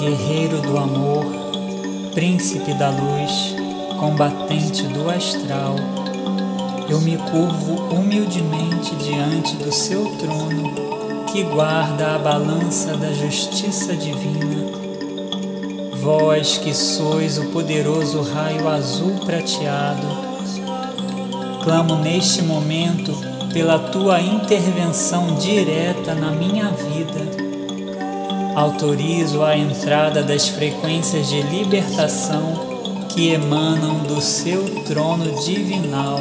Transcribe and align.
guerreiro 0.00 0.62
do 0.62 0.78
amor, 0.78 1.26
príncipe 2.14 2.72
da 2.72 2.88
luz, 2.88 3.54
combatente 3.98 4.84
do 4.84 5.10
astral, 5.10 5.76
eu 6.88 6.98
me 7.02 7.18
curvo 7.18 7.94
humildemente 7.94 8.94
diante 8.96 9.56
do 9.56 9.70
seu 9.70 10.06
trono, 10.16 10.72
que 11.30 11.42
guarda 11.42 12.14
a 12.14 12.18
balança 12.18 12.96
da 12.96 13.12
justiça 13.12 13.94
divina. 13.94 14.72
Vós 16.00 16.56
que 16.56 16.72
sois 16.72 17.36
o 17.36 17.50
poderoso 17.50 18.22
raio 18.22 18.68
azul 18.68 19.18
prateado, 19.26 20.06
clamo 21.62 21.96
neste 21.96 22.40
momento 22.40 23.12
pela 23.52 23.78
tua 23.78 24.18
intervenção 24.18 25.34
direta 25.34 26.14
na 26.14 26.30
minha 26.30 26.70
vida. 26.70 27.39
Autorizo 28.54 29.42
a 29.42 29.56
entrada 29.56 30.22
das 30.22 30.48
frequências 30.48 31.28
de 31.28 31.40
libertação 31.42 33.06
que 33.08 33.30
emanam 33.30 33.98
do 34.00 34.20
seu 34.20 34.64
trono 34.84 35.40
divinal. 35.44 36.18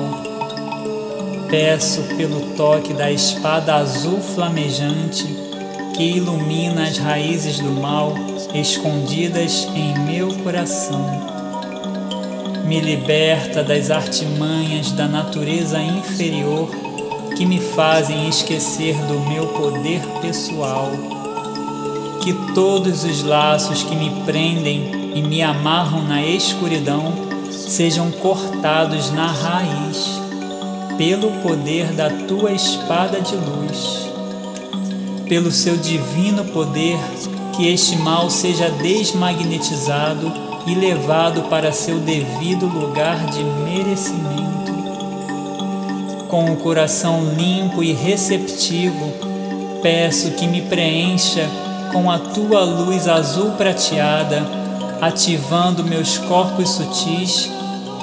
Peço 1.49 2.03
pelo 2.15 2.55
toque 2.55 2.93
da 2.93 3.11
espada 3.11 3.75
azul 3.75 4.21
flamejante 4.21 5.25
que 5.95 6.03
ilumina 6.03 6.83
as 6.83 6.97
raízes 6.97 7.59
do 7.59 7.71
mal 7.71 8.13
escondidas 8.53 9.67
em 9.75 9.97
meu 9.99 10.33
coração. 10.43 11.03
Me 12.65 12.79
liberta 12.79 13.63
das 13.63 13.89
artimanhas 13.89 14.91
da 14.91 15.07
natureza 15.07 15.81
inferior 15.81 16.69
que 17.35 17.45
me 17.45 17.59
fazem 17.59 18.29
esquecer 18.29 18.95
do 19.07 19.19
meu 19.29 19.47
poder 19.47 20.01
pessoal. 20.21 21.18
Que 22.21 22.33
todos 22.53 23.03
os 23.03 23.23
laços 23.23 23.83
que 23.83 23.95
me 23.95 24.09
prendem 24.25 25.11
e 25.15 25.21
me 25.21 25.41
amarram 25.41 26.03
na 26.03 26.21
escuridão 26.21 27.13
sejam 27.49 28.11
cortados 28.11 29.11
na 29.11 29.27
raiz, 29.27 30.19
pelo 30.97 31.31
poder 31.41 31.93
da 31.93 32.09
tua 32.09 32.51
espada 32.51 33.21
de 33.21 33.35
luz. 33.35 34.09
Pelo 35.27 35.51
seu 35.51 35.77
divino 35.77 36.43
poder, 36.45 36.99
que 37.55 37.67
este 37.67 37.95
mal 37.97 38.29
seja 38.29 38.69
desmagnetizado 38.69 40.31
e 40.65 40.75
levado 40.75 41.43
para 41.43 41.71
seu 41.71 41.99
devido 41.99 42.65
lugar 42.65 43.25
de 43.27 43.43
merecimento 43.43 44.49
com 46.29 46.45
o 46.45 46.57
coração 46.57 47.33
limpo 47.35 47.83
e 47.83 47.91
receptivo, 47.91 49.11
peço 49.81 50.31
que 50.31 50.47
me 50.47 50.61
preencha 50.61 51.49
com 51.91 52.09
a 52.09 52.19
tua 52.19 52.61
luz 52.61 53.07
azul 53.07 53.51
prateada, 53.51 54.45
ativando 55.01 55.83
meus 55.83 56.17
corpos 56.17 56.69
sutis 56.69 57.49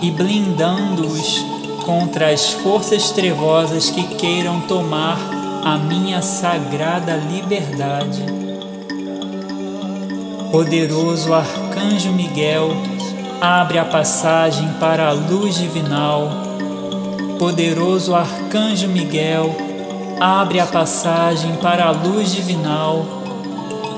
e 0.02 0.10
blindando-os 0.10 1.44
contra 1.84 2.30
as 2.30 2.50
forças 2.50 3.10
trevosas 3.10 3.90
que 3.90 4.02
queiram 4.16 4.60
tomar 4.62 5.18
a 5.64 5.76
minha 5.78 6.20
sagrada 6.22 7.16
liberdade. 7.16 8.24
Poderoso 10.50 11.32
Arcanjo 11.34 12.12
Miguel, 12.12 12.70
abre 13.40 13.78
a 13.78 13.84
passagem 13.84 14.68
para 14.80 15.08
a 15.08 15.12
luz 15.12 15.56
divinal 15.56 16.46
Poderoso 17.38 18.14
Arcanjo 18.14 18.88
Miguel, 18.88 19.54
abre 20.18 20.58
a 20.58 20.64
passagem 20.64 21.54
para 21.56 21.84
a 21.84 21.90
luz 21.90 22.32
divinal. 22.32 23.04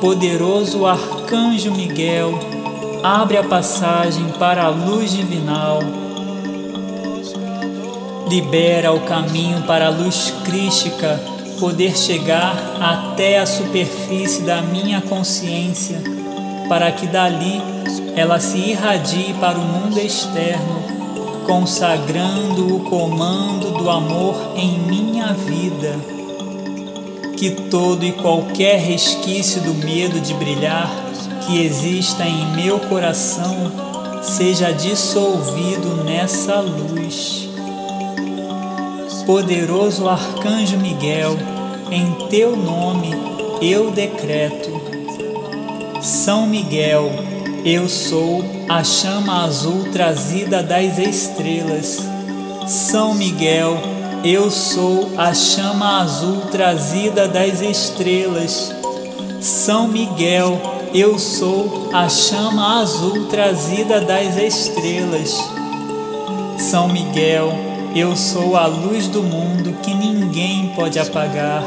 Poderoso 0.01 0.87
Arcanjo 0.87 1.73
Miguel, 1.73 2.39
abre 3.03 3.37
a 3.37 3.43
passagem 3.43 4.25
para 4.39 4.65
a 4.65 4.69
luz 4.69 5.11
divinal. 5.11 5.81
Libera 8.29 8.93
o 8.93 9.01
caminho 9.01 9.63
para 9.63 9.87
a 9.87 9.91
luz 9.91 10.33
crística 10.45 11.21
poder 11.59 11.97
chegar 11.97 12.57
até 12.81 13.39
a 13.39 13.47
superfície 13.47 14.43
da 14.43 14.63
minha 14.63 15.01
consciência, 15.01 16.01
para 16.69 16.93
que 16.93 17.07
dali 17.07 17.61
ela 18.15 18.39
se 18.39 18.59
irradie 18.59 19.35
para 19.41 19.59
o 19.59 19.65
mundo 19.65 19.99
externo 19.99 20.99
consagrando 21.49 22.77
o 22.77 22.81
comando 22.81 23.71
do 23.79 23.89
amor 23.89 24.37
em 24.55 24.79
minha 24.81 25.33
vida. 25.33 26.18
Que 27.39 27.51
todo 27.71 28.05
e 28.05 28.11
qualquer 28.11 28.81
resquício 28.81 29.61
do 29.61 29.73
medo 29.75 30.21
de 30.21 30.35
brilhar 30.35 30.91
que 31.47 31.65
exista 31.65 32.27
em 32.27 32.57
meu 32.57 32.81
coração 32.81 33.55
seja 34.21 34.73
dissolvido 34.73 36.03
nessa 36.05 36.59
luz. 36.61 37.49
Poderoso 39.25 40.09
Arcanjo 40.09 40.79
Miguel, 40.79 41.37
em 41.93 42.29
teu 42.29 42.57
nome 42.57 43.11
eu 43.63 43.93
decreto. 43.93 44.69
São 46.03 46.45
Miguel, 46.45 47.09
eu 47.65 47.89
sou 47.89 48.45
a 48.69 48.83
chama 48.83 49.45
azul 49.45 49.85
trazida 49.93 50.61
das 50.61 50.99
estrelas. 50.99 51.99
São 52.67 53.15
Miguel, 53.15 53.79
eu 54.25 54.51
sou 54.51 55.13
a 55.17 55.33
chama 55.33 56.01
azul 56.01 56.41
trazida 56.51 57.29
das 57.29 57.61
estrelas. 57.61 58.75
São 59.41 59.87
Miguel, 59.87 60.61
eu 60.93 61.19
sou 61.19 61.89
a 61.93 62.09
chama 62.09 62.81
azul 62.81 63.27
trazida 63.27 64.01
das 64.01 64.37
estrelas. 64.37 65.39
São 66.59 66.89
Miguel, 66.89 67.53
eu 67.95 68.17
sou 68.17 68.57
a 68.57 68.67
luz 68.67 69.07
do 69.07 69.23
mundo 69.23 69.77
que 69.83 69.95
ninguém 69.95 70.73
pode 70.75 70.99
apagar. 70.99 71.63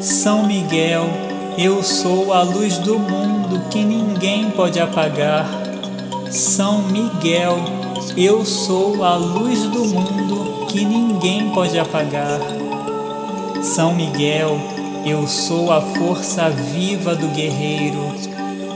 São 0.00 0.44
Miguel, 0.44 1.08
eu 1.56 1.84
sou 1.84 2.32
a 2.32 2.42
luz 2.42 2.78
do 2.78 2.98
mundo 2.98 3.62
que 3.70 3.84
ninguém 3.84 4.50
pode 4.50 4.80
apagar. 4.80 5.46
São 6.30 6.82
Miguel, 6.82 7.58
eu 8.16 8.44
sou 8.44 9.04
a 9.04 9.14
luz 9.14 9.62
do 9.62 9.84
mundo 9.84 10.59
que 10.70 10.84
ninguém 10.84 11.50
pode 11.50 11.76
apagar. 11.78 12.38
São 13.60 13.92
Miguel, 13.92 14.56
eu 15.04 15.26
sou 15.26 15.72
a 15.72 15.80
força 15.80 16.48
viva 16.48 17.16
do 17.16 17.26
guerreiro. 17.28 17.98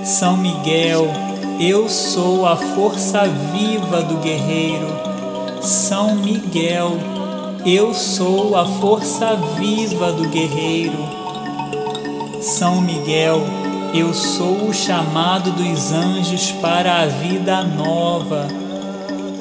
São 0.02 0.37
Miguel, 0.37 1.06
eu 1.61 1.88
sou 1.88 2.46
a 2.46 2.56
força 2.56 3.23
viva 3.52 4.02
do 4.02 4.17
guerreiro. 4.17 4.88
São 5.62 6.17
Miguel, 6.17 6.99
eu 7.64 7.94
sou 7.94 8.56
a 8.56 8.67
força 8.67 9.37
viva 9.56 10.12
do 10.12 10.29
guerreiro. 10.29 10.99
São 12.41 12.81
Miguel, 12.81 13.41
eu 13.94 14.12
sou 14.12 14.69
o 14.69 14.75
chamado 14.75 15.52
dos 15.52 15.93
anjos 15.93 16.50
para 16.61 17.02
a 17.02 17.06
vida 17.06 17.62
nova. 17.62 18.49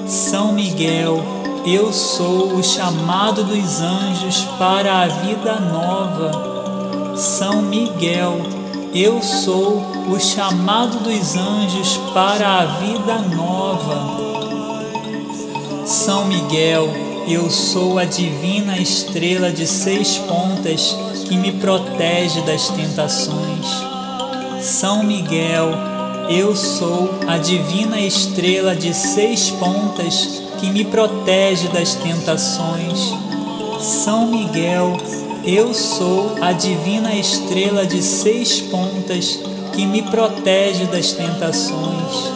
São 0.06 0.54
Miguel, 0.54 1.43
eu 1.66 1.94
sou 1.94 2.56
o 2.56 2.64
chamado 2.64 3.44
dos 3.46 3.80
anjos 3.80 4.42
para 4.60 5.04
a 5.04 5.08
vida 5.08 5.56
nova. 5.62 7.16
São 7.16 7.62
Miguel, 7.62 8.42
eu 8.94 9.22
sou 9.22 9.82
o 10.10 10.20
chamado 10.20 11.00
dos 11.00 11.36
anjos 11.38 11.98
para 12.14 12.60
a 12.60 12.66
vida 12.66 13.18
nova. 13.34 14.24
São 15.86 16.26
Miguel, 16.26 16.90
eu 17.28 17.50
sou 17.50 17.98
a 17.98 18.04
divina 18.04 18.78
estrela 18.78 19.50
de 19.50 19.66
seis 19.66 20.18
pontas 20.18 20.98
que 21.30 21.38
me 21.38 21.54
protege 21.54 22.42
das 22.42 22.68
tentações. 22.68 23.68
São 24.60 25.02
Miguel, 25.04 25.93
eu 26.30 26.56
sou 26.56 27.10
a 27.28 27.38
divina 27.38 28.00
estrela 28.00 28.76
de 28.76 28.94
seis 28.94 29.50
pontas 29.52 30.42
que 30.60 30.70
me 30.70 30.86
protege 30.86 31.68
das 31.68 31.96
tentações. 31.96 33.14
São 33.80 34.28
Miguel, 34.28 34.98
eu 35.44 35.74
sou 35.74 36.36
a 36.42 36.54
divina 36.54 37.14
estrela 37.14 37.86
de 37.86 38.02
seis 38.02 38.62
pontas 38.62 39.40
que 39.74 39.86
me 39.86 40.02
protege 40.04 40.86
das 40.86 41.12
tentações. 41.12 42.32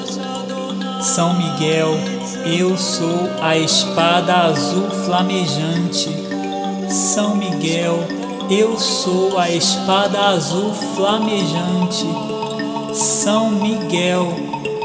São 1.01 1.33
Miguel, 1.35 1.97
eu 2.45 2.77
sou 2.77 3.29
a 3.41 3.57
espada 3.57 4.33
azul 4.33 4.89
flamejante. 5.05 6.09
São 6.89 7.35
Miguel, 7.35 7.97
eu 8.49 8.77
sou 8.77 9.37
a 9.37 9.49
espada 9.49 10.19
azul 10.19 10.73
flamejante. 10.95 12.05
São 12.97 13.51
Miguel, 13.51 14.27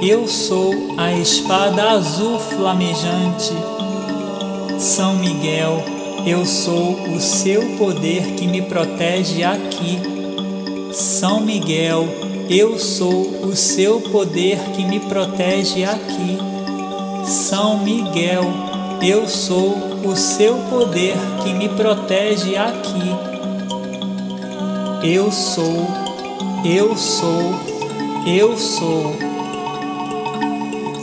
eu 0.02 0.28
sou 0.28 0.74
a 0.98 1.14
espada 1.14 1.92
azul 1.92 2.38
flamejante. 2.38 3.54
São 4.78 5.16
Miguel, 5.16 5.82
eu 6.26 6.44
sou 6.44 6.92
o 6.92 7.18
seu 7.18 7.62
poder 7.78 8.34
que 8.34 8.46
me 8.46 8.60
protege 8.60 9.42
aqui. 9.42 9.98
São 10.92 11.40
Miguel, 11.40 12.06
eu 12.50 12.78
sou 12.78 13.46
o 13.46 13.56
seu 13.56 13.98
poder 14.02 14.58
que 14.74 14.84
me 14.84 15.00
protege 15.00 15.82
aqui. 15.82 16.36
São 17.24 17.78
Miguel, 17.78 18.44
eu 19.00 19.26
sou 19.26 19.74
o 20.04 20.14
seu 20.14 20.56
poder 20.68 21.16
que 21.42 21.54
me 21.54 21.70
protege 21.70 22.56
aqui. 22.56 23.10
Eu 25.02 25.32
sou, 25.32 25.88
eu 26.62 26.94
sou, 26.94 27.71
eu 28.26 28.56
sou. 28.56 29.16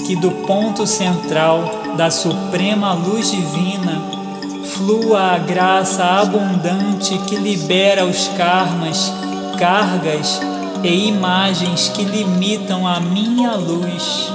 Que 0.05 0.15
do 0.15 0.31
ponto 0.47 0.87
central 0.87 1.63
da 1.95 2.09
suprema 2.09 2.93
luz 2.93 3.31
divina 3.31 4.01
flua 4.63 5.33
a 5.33 5.37
graça 5.37 6.03
abundante 6.03 7.17
que 7.27 7.35
libera 7.35 8.05
os 8.05 8.29
karmas, 8.29 9.11
cargas 9.57 10.39
e 10.83 11.07
imagens 11.09 11.89
que 11.89 12.03
limitam 12.03 12.87
a 12.87 12.99
minha 12.99 13.55
luz. 13.55 14.31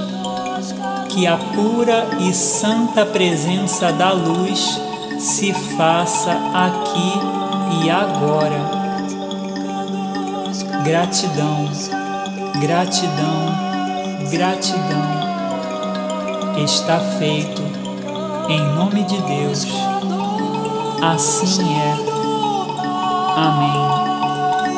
Que 1.09 1.25
a 1.25 1.37
pura 1.37 2.07
e 2.19 2.33
santa 2.33 3.05
presença 3.05 3.91
da 3.91 4.11
luz 4.11 4.79
se 5.17 5.53
faça 5.77 6.31
aqui 6.53 7.83
e 7.83 7.89
agora. 7.89 8.85
Gratidão, 10.83 11.67
gratidão, 12.59 14.29
gratidão. 14.31 15.25
Está 16.63 16.99
feito 16.99 17.61
em 18.49 18.61
nome 18.75 19.03
de 19.03 19.17
Deus. 19.21 19.65
Assim 21.01 21.73
é. 21.75 21.93
Amém. 23.35 23.95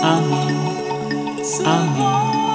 Amém. 0.03 0.57
Amém. 1.65 2.46